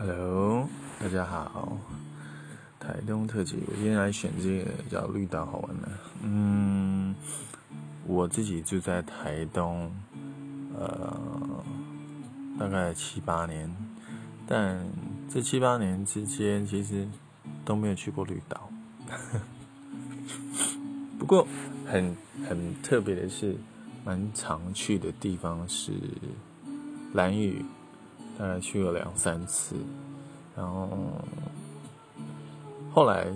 [0.00, 0.68] Hello，
[1.00, 1.76] 大家好。
[2.78, 5.88] 台东特辑，我今天来选这个叫绿岛好玩的。
[6.22, 7.12] 嗯，
[8.06, 9.90] 我自己住在台东，
[10.78, 11.64] 呃，
[12.60, 13.68] 大概七八年，
[14.46, 14.88] 但
[15.28, 17.08] 这七八年之间其实
[17.64, 18.70] 都没有去过绿岛。
[21.18, 21.44] 不过
[21.84, 22.16] 很
[22.48, 23.56] 很特别的是，
[24.04, 25.92] 蛮常去的地方是
[27.14, 27.64] 蓝屿，
[28.38, 29.74] 大概去了两三次，
[30.56, 30.88] 然后。
[32.90, 33.28] 后来，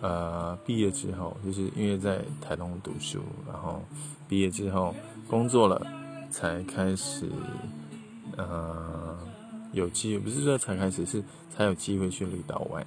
[0.00, 3.80] 呃，毕业之后，就是因为在台东读书，然后
[4.26, 4.92] 毕业之后
[5.28, 5.80] 工作了，
[6.30, 7.30] 才开始，
[8.36, 9.16] 呃，
[9.72, 11.22] 有机不是说才开始，是
[11.54, 12.84] 才有机会去绿岛玩。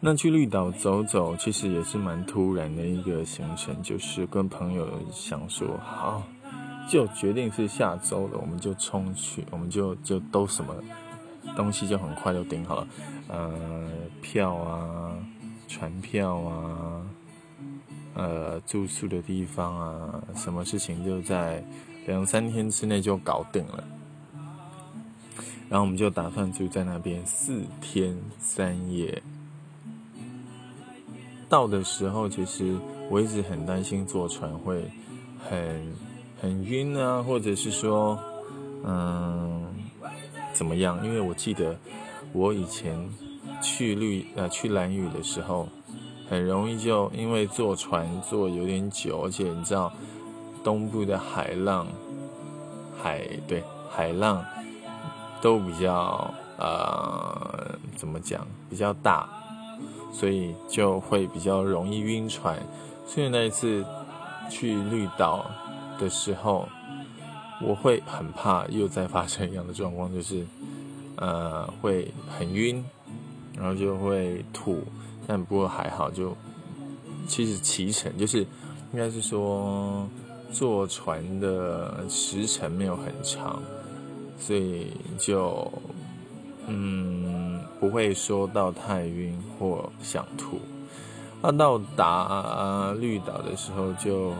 [0.00, 6.24] 那去绿岛走走，其实也是蛮突然的一个行程，就是跟朋友想说，好，
[6.88, 10.74] 就决定是下周了，我们就冲去，我们就就都什么。
[11.56, 12.88] 东西就很快就订好了，
[13.28, 15.16] 呃，票啊，
[15.66, 17.02] 船票啊，
[18.14, 21.64] 呃，住宿的地方啊，什么事情就在
[22.06, 23.82] 两三天之内就搞定了。
[25.68, 29.20] 然后我们就打算住在那边四天三夜。
[31.48, 32.76] 到的时候，其实
[33.10, 34.84] 我一直很担心坐船会
[35.48, 35.92] 很
[36.40, 38.18] 很晕啊，或者是说，
[38.84, 39.66] 嗯。
[40.54, 40.98] 怎么样？
[41.06, 41.76] 因为我记得
[42.32, 43.08] 我以前
[43.62, 45.68] 去绿呃去蓝屿的时候，
[46.28, 49.92] 很容易就因为坐船坐有点久，而且你知道
[50.64, 51.86] 东部的海浪
[53.00, 54.44] 海对海浪
[55.40, 59.28] 都比较呃怎么讲比较大，
[60.12, 62.58] 所以就会比较容易晕船。
[63.06, 63.84] 所以那一次
[64.50, 65.48] 去绿岛
[65.98, 66.68] 的时候。
[67.60, 70.46] 我会很怕又再发生一样的状况，就是，
[71.16, 72.84] 呃，会很晕，
[73.56, 74.84] 然后就会吐，
[75.26, 76.36] 但不过还好，就
[77.26, 78.46] 其实骑程就是
[78.92, 80.08] 应该是说
[80.52, 83.60] 坐船的时程没有很长，
[84.38, 85.68] 所以就
[86.68, 90.60] 嗯不会说到太晕或想吐。
[91.42, 94.32] 那到达绿岛的时候就。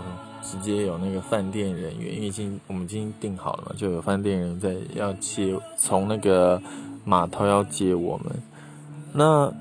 [0.50, 6.60] 直接有那个饭店人员，因为已经我们已经订好了嘛，就有饭店人在要接，从那个
[7.04, 8.26] 码头要接我们，
[9.12, 9.52] 那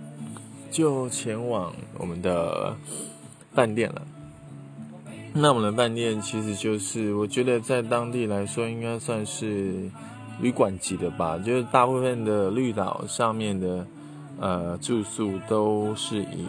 [0.72, 2.74] 就前往我们的
[3.54, 4.02] 饭店了。
[5.34, 9.90] 那我们的饭店其实就是，我觉得在当地来说，应该算是
[10.40, 13.86] 旅馆级的吧，就是大部分的绿岛上面的
[14.40, 16.48] 呃住宿都是以。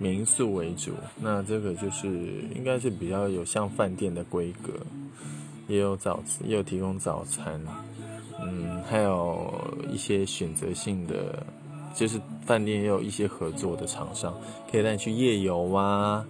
[0.00, 2.08] 民宿为主，那这个就是
[2.56, 4.72] 应该是比较有像饭店的规格，
[5.68, 7.60] 也有早也有提供早餐，
[8.42, 9.52] 嗯，还有
[9.92, 11.44] 一些选择性的，
[11.94, 14.34] 就是饭店也有一些合作的厂商，
[14.72, 16.24] 可以带你去夜游啊，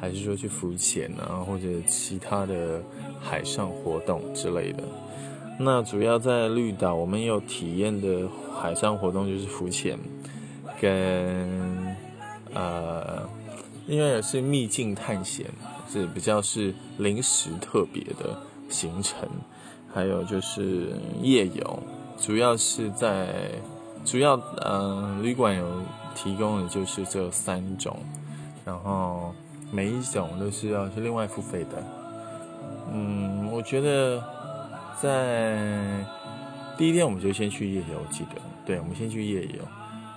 [0.00, 2.80] 还是说去浮潜啊，或者其他的
[3.20, 4.84] 海上活动之类的。
[5.58, 9.98] 那主要在绿岛，我们有体验的海上活动就是浮潜，
[10.80, 11.75] 跟。
[12.58, 13.28] 呃，
[13.86, 15.44] 因为是秘境探险，
[15.92, 18.40] 是比较是临时特别的
[18.70, 19.28] 行程，
[19.92, 21.78] 还有就是夜游，
[22.18, 23.28] 主要是在
[24.06, 25.82] 主要嗯旅馆有
[26.14, 27.94] 提供的就是这三种，
[28.64, 29.34] 然后
[29.70, 31.84] 每一种都是要是另外付费的。
[32.90, 34.24] 嗯，我觉得
[34.98, 36.02] 在
[36.78, 39.62] 第一天我们就先去夜游，记得，对，我们先去夜游，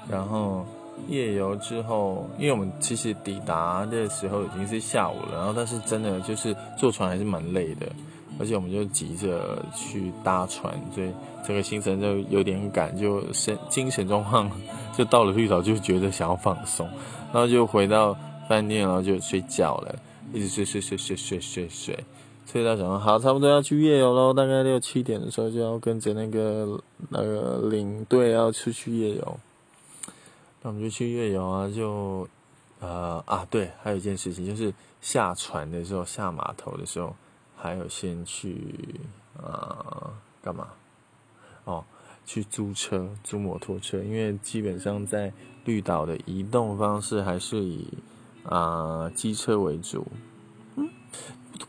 [0.10, 0.66] 然后。
[1.08, 7.88] 夜游之后，因为我们其实抵达的时候已经是下午了，然后但是真的就是坐船还是蛮累的，
[8.40, 11.12] 而且我们就急着去搭船，所以
[11.46, 14.52] 整个行程就有点赶，就神精神状况
[14.96, 16.88] 就到了绿岛就觉得想要放松，
[17.34, 18.16] 然后就回到
[18.48, 19.96] 饭店，然后就睡觉了，
[20.34, 21.98] 一直睡睡睡睡睡睡睡，
[22.46, 29.40] 睡到早上好，差不多要去夜游喽，大概六七点的时候就要跟着那个那个领队要出去夜游。
[30.70, 32.28] 那我们就去月游啊，就，
[32.80, 34.72] 呃啊，对，还有一件事情就是
[35.02, 37.16] 下船的时候，下码头的时候，
[37.58, 38.56] 还有先去
[39.42, 40.14] 啊
[40.44, 40.68] 干嘛？
[41.64, 41.84] 哦，
[42.24, 45.34] 去租车，租摩托车，因为基本上在
[45.66, 47.88] 绿岛的移动方式还是以
[48.44, 50.06] 啊机车为主。
[50.76, 50.88] 嗯，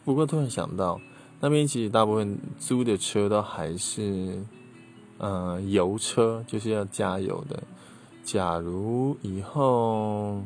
[0.05, 1.01] 不过突然想到，
[1.41, 4.45] 那边其实大部分租的车都还是
[5.17, 7.63] 呃油车，就是要加油的。
[8.25, 10.43] 假如以后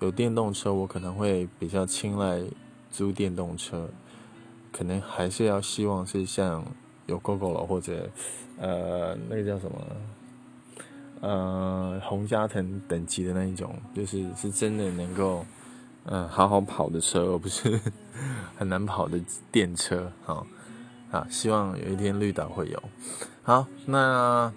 [0.00, 2.42] 有电动车，我可能会比较青睐
[2.90, 3.88] 租电动车，
[4.72, 6.64] 可能还是要希望是像
[7.06, 8.08] 有 GoGo 了或者
[8.58, 9.78] 呃那个叫什么
[11.20, 15.44] 呃洪家藤等级的那一种，就是是真的能够
[16.06, 17.78] 嗯好好跑的车，而不是
[18.56, 19.20] 很难跑的
[19.52, 20.10] 电车。
[20.24, 20.46] 好，
[21.10, 22.82] 好，希望有一天绿岛会有。
[23.42, 24.52] 好，那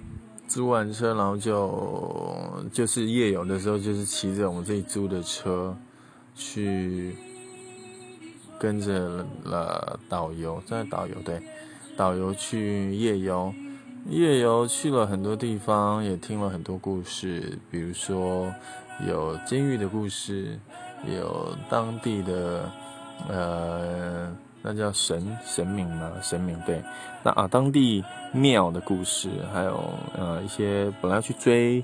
[0.47, 5.75] 租完车，然后就就是夜游的时候，就是骑着我们自己租的车
[6.35, 7.15] 去。
[8.59, 11.41] 跟着了导游，在导游对，
[11.97, 13.53] 导游去夜游，
[14.07, 18.49] 夜游去了很多地方，也听了很多故事，比如说
[19.05, 20.57] 有监狱的故事，
[21.13, 22.71] 有当地的
[23.27, 23.72] 呃，
[24.65, 26.09] 那叫神神明嘛？
[26.21, 26.81] 神明对，
[27.21, 28.01] 那啊当地
[28.31, 29.83] 庙的故事，还有
[30.17, 31.83] 呃一些本来要去追，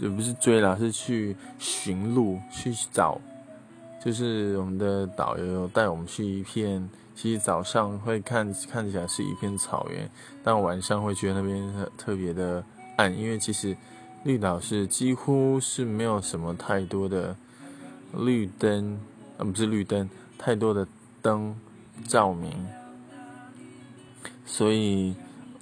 [0.00, 3.20] 就不是追啦，是去寻路去找。
[4.04, 10.08] 就是我们的导游带我们去一片，其实早上会看看起来是一片草原，
[10.44, 12.64] 但晚上会觉得那边特别的
[12.98, 13.76] 暗，因为其实
[14.22, 17.36] 绿岛是几乎是没有什么太多的
[18.16, 18.96] 绿灯，
[19.38, 20.08] 呃不是绿灯，
[20.38, 20.86] 太多的
[21.20, 21.54] 灯
[22.02, 22.50] 照明，
[24.44, 25.14] 所以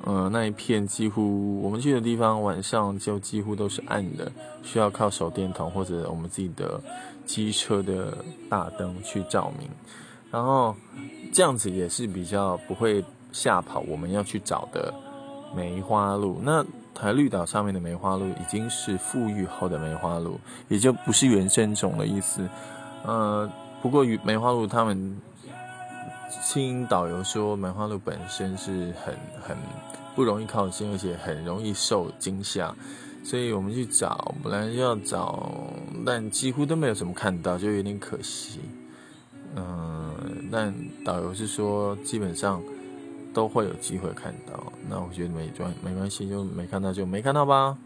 [0.04, 4.30] 呃那一片几乎我们去的地方晚上就几乎都是暗的，
[4.62, 6.80] 需要靠手电筒或者我们自己的。
[7.26, 9.68] 机车的大灯去照明，
[10.32, 10.74] 然后
[11.32, 14.92] 这样子也是比较不会吓跑我们要去找的
[15.54, 16.40] 梅花鹿。
[16.42, 22.48] 那台绿岛上面的梅花鹿已经是富裕后的梅花鹿，也就不是原生种的意思。
[23.04, 23.48] 呃，
[23.80, 25.16] 不过梅花鹿他们
[26.44, 29.56] 听导游说，梅花鹿本身是很很
[30.14, 32.74] 不容易靠近，而且很容易受惊吓。
[33.22, 35.52] 所以我们去找，本来要找，
[36.06, 38.60] 但几乎都没有什么看到，就有点可惜。
[39.56, 40.74] 嗯，但
[41.04, 42.62] 导游是说基本上
[43.34, 47.76] 都会有机会看到，那我觉得没关没关系，就没看到就没看到吧。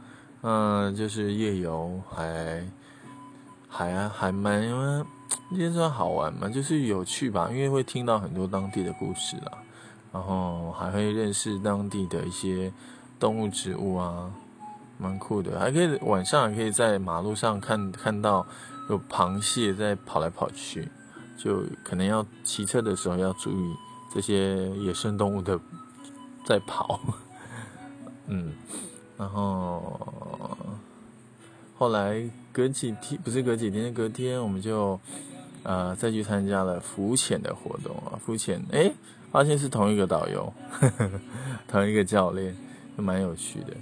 [0.43, 2.65] 嗯，就是夜游还
[3.69, 5.05] 还还蛮，
[5.51, 9.59] 应该算好玩嘛，就是有趣吧，因为会听到很多当地的故事啦，
[10.13, 12.73] 然后还会认识当地的一些
[13.19, 14.31] 动物、植物啊。
[14.97, 18.47] 蛮酷的，还可以晚上还可以在马路上看看到
[18.89, 20.89] 有螃蟹在跑来跑去，
[21.37, 23.75] 就可能要骑车的时候要注意
[24.15, 25.59] 这些野生动物的
[26.45, 27.01] 在跑。
[28.29, 28.53] 嗯，
[29.19, 29.99] 然后
[31.77, 34.99] 后来隔几天不是隔几天，隔天我们就
[35.65, 38.91] 呃再去参加了浮潜的活动啊，浮潜哎
[39.31, 41.11] 发现是同一个导游，呵 呵
[41.69, 42.55] 同一个教练。
[42.97, 43.75] 蛮有趣的，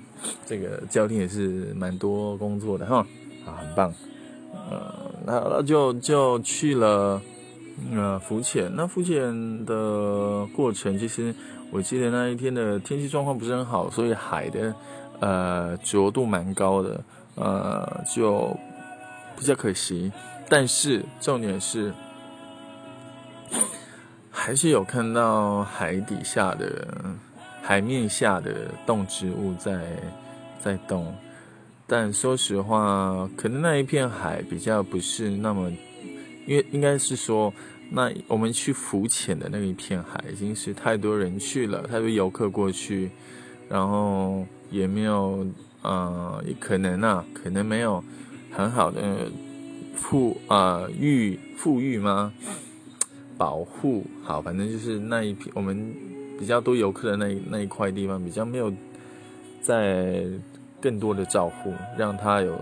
[0.47, 3.07] 这个教练也是蛮多工作的哈，
[3.45, 3.93] 啊，很棒，
[4.71, 7.21] 呃，那那就就去了，
[7.93, 8.73] 呃，浮潜。
[8.75, 11.35] 那浮潜的过程，其实
[11.71, 14.75] 我记得那一天的天气状况不是很好，所以海的
[15.21, 16.99] 呃浊度蛮高的，
[17.35, 18.57] 呃，就
[19.37, 20.13] 比较可惜。
[20.49, 21.93] 但是重点是，
[24.31, 26.87] 还是有看到海底下的。
[27.65, 29.81] 海面下的动植物在
[30.59, 31.15] 在动，
[31.87, 35.71] 但说实话，可能那一片海比较不是那么，
[36.45, 37.55] 因为应该是说，
[37.89, 43.13] 那我们去浮潜的那一片海已经是太多人去了，太多游客过去，
[43.69, 45.47] 然后也没有，
[45.83, 48.03] 呃，可能啊，可能没有
[48.51, 49.31] 很好的
[49.95, 52.33] 富啊育富裕吗？
[53.37, 55.95] 保护好，反正就是那一片我们。
[56.39, 58.73] 比较多游客的那那一块地方，比较没有
[59.61, 60.25] 在
[60.81, 62.59] 更多的照顾，让它有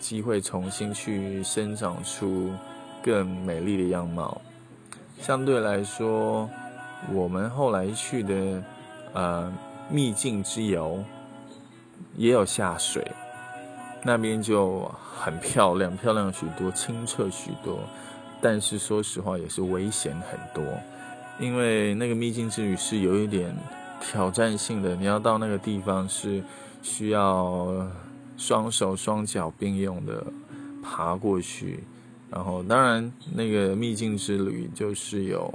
[0.00, 2.50] 机会重新去生长出
[3.02, 4.40] 更美丽的样貌。
[5.20, 6.48] 相对来说，
[7.12, 8.64] 我们后来去的
[9.12, 9.52] 呃
[9.90, 11.04] 秘境之游
[12.18, 13.10] 也有下水，
[14.02, 14.80] 那边就
[15.18, 17.78] 很漂亮， 漂亮许多，清澈许多，
[18.42, 20.64] 但是说实话也是危险很多。
[21.38, 23.56] 因为那个秘境之旅是有一点
[24.00, 26.42] 挑战性的，你要到那个地方是
[26.82, 27.86] 需要
[28.36, 30.26] 双手双脚并用的
[30.82, 31.84] 爬过去，
[32.28, 35.52] 然后当然那个秘境之旅就是有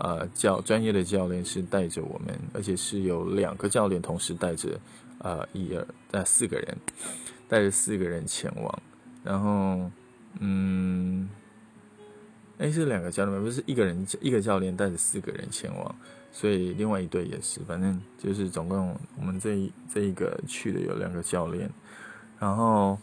[0.00, 4.78] 呃教专业的教练是带着我们，而且是有两个教练同时带着
[5.18, 6.76] 呃一二呃四个人
[7.48, 8.82] 带着四个人前往，
[9.22, 9.90] 然后
[10.40, 11.28] 嗯。
[12.62, 15.96] 哎，是两个教练，不是一个人，一个教练带着四个人前往，
[16.30, 21.70] 所以另外一队也是，反正就是总共我们这一这一个去的有两个教练，
[22.38, 22.98] 然后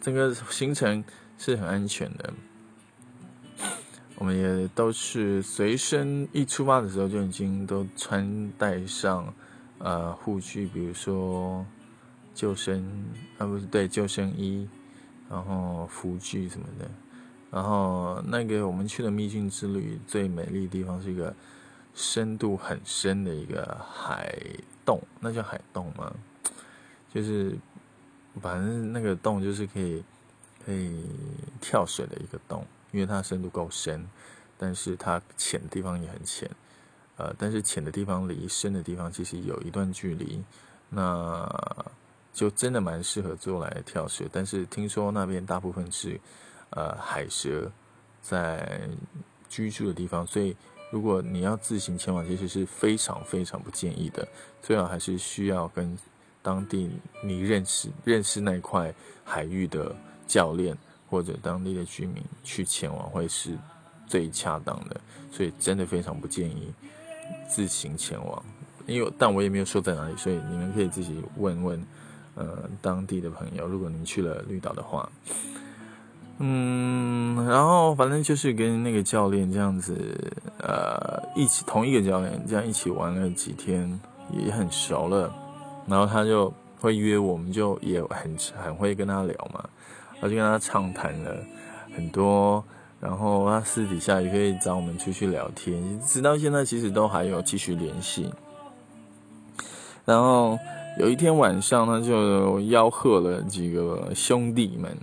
[0.00, 1.02] 整个行程
[1.38, 2.32] 是很安全的，
[4.16, 9.32] 我们也都是随身一出发的时候就已经都穿戴上
[9.78, 11.66] 呃护具，比如说
[12.34, 13.04] 救生
[13.38, 14.68] 啊，不是对救生衣，
[15.28, 16.88] 然后浮具什么的。
[17.50, 21.34] 然后那个我们去的秘境之旅最美丽的地方是一个
[21.94, 24.36] 深度很深的一个海
[24.84, 26.12] 洞，那叫海洞吗？
[27.12, 27.56] 就是
[28.40, 30.02] 反正那个洞就是可以
[30.64, 31.04] 可以
[31.60, 34.08] 跳水的一个洞，因为它深度够深，
[34.56, 36.50] 但是它浅的地方也很浅。
[37.18, 40.42] 呃，但是浅的地方离深的地方其实有一段距离，
[40.88, 41.46] 那
[42.32, 44.26] 就真的蛮适合做来跳水。
[44.32, 46.18] 但是听说那边大部分是。
[46.70, 47.70] 呃，海蛇
[48.20, 48.80] 在
[49.48, 50.56] 居住的地方，所以
[50.90, 54.26] 如果你要自行前往，其实是非常非常不建议的。
[54.60, 55.96] 最好还是需要跟
[56.42, 56.90] 当地
[57.22, 58.92] 你认识认识那块
[59.24, 59.94] 海域的
[60.26, 60.76] 教练
[61.08, 63.56] 或者当地的居民去前往，会是
[64.06, 65.00] 最恰当的。
[65.30, 66.72] 所以真的非常不建议
[67.48, 68.42] 自行前往，
[68.86, 71.86] 因为但我也没有说在哪里，所以你们可以自己问问
[72.36, 75.08] 呃当地的朋友，如果你去了绿岛的话。
[76.38, 79.96] 嗯，然后反正就是跟那个教练这样子，
[80.58, 84.00] 呃，一起同一个教练这样一起玩了几天，
[84.32, 85.32] 也很熟了。
[85.86, 89.68] 然后他就会约我们，就也很很会跟他聊嘛，
[90.24, 91.36] 我就跟他畅谈了
[91.94, 92.64] 很多。
[92.98, 98.32] 然后他私底下也可以找我们出去聊天，直到现在其实都还有继续联系。
[100.06, 100.58] 然后
[100.98, 104.96] 有一天晚上，他就吆喝了几个兄弟们。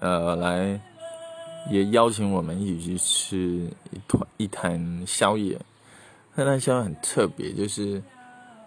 [0.00, 0.80] 呃，来
[1.70, 5.56] 也邀请我们一起去吃一团一摊宵夜。
[6.34, 8.02] 那那宵夜很特别，就是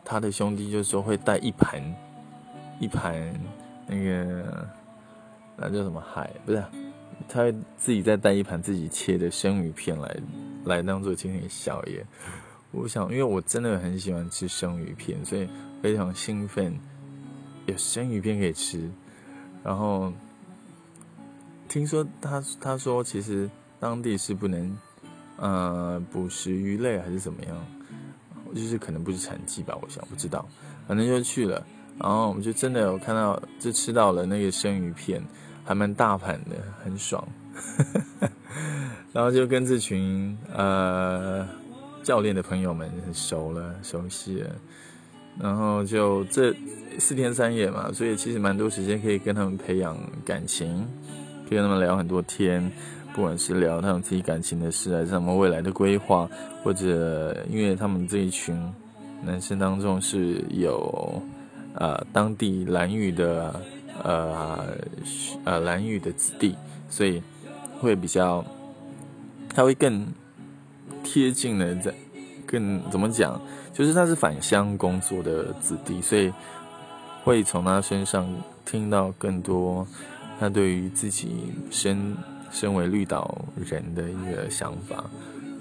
[0.06, 1.84] 他的兄弟就说会带一盘
[2.80, 3.14] 一盘
[3.86, 4.66] 那个
[5.58, 6.64] 那叫什么海，不是，
[7.28, 10.18] 他自己再带一盘自己切的生鱼片来
[10.66, 12.06] 来当做今天的宵夜。
[12.72, 15.48] 我想，因为我真的很喜欢吃生鱼片，所以
[15.82, 16.78] 非常兴奋，
[17.66, 18.90] 有生鱼片可以吃，
[19.64, 20.12] 然后。
[21.68, 24.78] 听说他他说其实当地是不能，
[25.38, 27.58] 呃捕食鱼类还是怎么样，
[28.54, 30.48] 就是可能不是产季吧，我想不知道，
[30.88, 31.66] 反正就去了，
[32.00, 35.22] 然后我们就真的有看到，就吃到了那个生鱼片，
[35.66, 37.28] 还蛮大盘的，很爽，
[39.12, 41.46] 然后就跟这群呃
[42.04, 44.50] 教练的朋友们很熟了，熟悉了，
[45.38, 46.56] 然后就这
[47.00, 50.88] 四天三夜嘛，所以其实蛮多时间可以跟他们培养感情。
[51.48, 52.72] 可以跟他们聊很多天，
[53.14, 56.28] 不管是聊他们自己感情的事，还是他们未来的规划，
[56.64, 58.60] 或者因为他们这一群
[59.22, 61.22] 男生当中是有
[61.76, 63.62] 呃当地蓝屿的
[64.04, 64.78] 呃
[65.44, 66.56] 呃蓝玉的子弟，
[66.90, 67.22] 所以
[67.80, 68.44] 会比较
[69.54, 70.08] 他会更
[71.04, 71.94] 贴近的在
[72.46, 73.40] 更怎么讲，
[73.74, 76.32] 就是他是返乡工作的子弟，所以
[77.24, 78.28] 会从他身上
[78.66, 79.88] 听到更多。
[80.38, 82.14] 他对于自己身
[82.52, 85.10] 身为绿岛人的一个想法，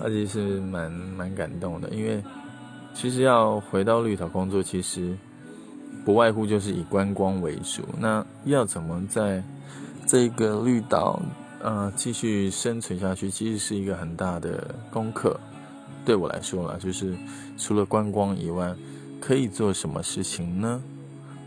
[0.01, 1.89] 而且是蛮蛮感动的。
[1.91, 2.21] 因为
[2.93, 5.17] 其实要回到绿岛工作，其实
[6.03, 7.83] 不外乎就是以观光为主。
[7.99, 9.43] 那要怎么在
[10.07, 11.21] 这个绿岛
[11.61, 15.39] 呃继续生存下去，其实是一个很大的功课。
[16.05, 17.15] 对我来说啦，就是
[17.57, 18.75] 除了观光以外，
[19.21, 20.83] 可以做什么事情呢？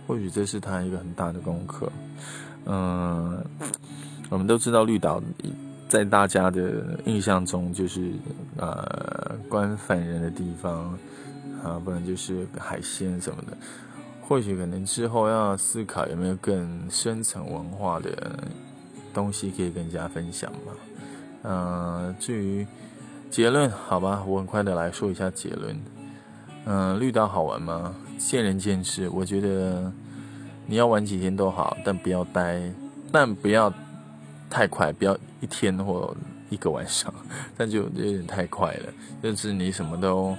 [0.07, 1.91] 或许这是他一个很大的功课。
[2.65, 3.43] 嗯，
[4.29, 5.21] 我们都知道绿岛
[5.87, 8.11] 在大家的印象中就是
[8.57, 10.97] 呃关犯人的地方
[11.63, 13.55] 啊，不然就是海鲜什么的。
[14.27, 18.37] 或许可能之后要思考有没有更深层文化的
[19.13, 20.73] 东西可以跟大家分享吧。
[21.43, 22.67] 嗯，至于
[23.29, 25.79] 结论，好吧，我很快的来说一下结论。
[26.65, 27.95] 嗯，绿岛好玩吗？
[28.17, 29.91] 见仁见智，我觉得。
[30.69, 32.61] 你要玩几天都好，但不要待，
[33.09, 33.73] 但不要
[34.49, 36.13] 太快，不要一天或
[36.49, 37.13] 一个晚上，
[37.55, 38.93] 但就有点太快了，
[39.23, 40.35] 就是你什么都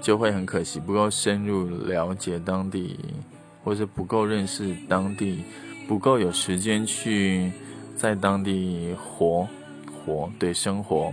[0.00, 2.98] 就会很可惜，不够深入了解当地，
[3.64, 5.44] 或者不够认识当地，
[5.88, 7.52] 不够有时间去
[7.96, 9.46] 在当地活
[10.04, 11.12] 活对生活，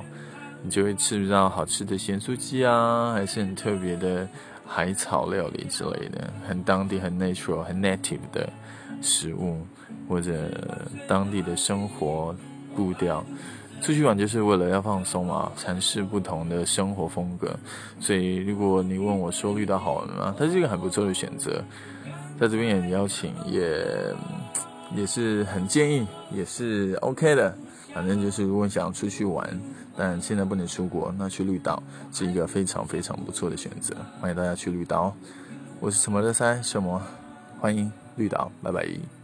[0.61, 4.27] 你就会吃不到好吃的咸酥鸡啊，还是很特别的。
[4.65, 8.49] 海草料理之类的，很当地、很 natural、很 native 的
[9.01, 9.57] 食物，
[10.07, 10.49] 或者
[11.05, 12.33] 当地的生活
[12.73, 13.23] 步调。
[13.83, 17.53] 出去玩就是为了要放松嘛，尝试不同的生活风格。
[17.99, 20.33] 所以，如果你问我说绿岛好玩吗？
[20.39, 21.61] 它是一个很不错的选择。
[22.39, 23.85] 在这边也邀请，也
[24.95, 27.53] 也是很建议，也是 OK 的。
[27.93, 29.45] 反正就是，如果想出去玩，
[29.97, 33.93] 但现在不能出国，那去绿岛是一个非常非常不错的选择。
[34.21, 35.13] 欢迎大家去绿岛，
[35.81, 37.01] 我是什么的塞什么，
[37.59, 37.91] 欢迎。
[38.15, 39.22] 绿岛，拜拜。